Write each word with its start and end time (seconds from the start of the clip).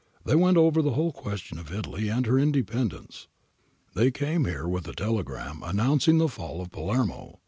They 0.25 0.33
went 0.33 0.57
over 0.57 0.81
the 0.81 0.93
whole 0.93 1.11
question 1.11 1.59
of 1.59 1.71
Italy 1.71 2.09
and 2.09 2.25
her 2.25 2.39
independence. 2.39 3.27
They 3.93 4.09
came 4.09 4.45
here 4.45 4.67
with 4.67 4.87
a 4.87 4.93
telegram 4.93 5.61
announcing 5.61 6.17
the 6.17 6.27
fall 6.27 6.59
of 6.59 6.71
Palermo. 6.71 7.37